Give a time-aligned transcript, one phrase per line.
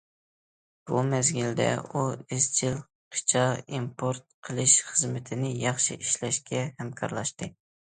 [0.91, 2.81] بۇ مەزگىلدە ئۇ ئىزچىل
[3.19, 7.57] قىچا ئىمپورت قىلىش خىزمىتىنى ياخشى ئىشلەشكە ھەمكارلاشتى.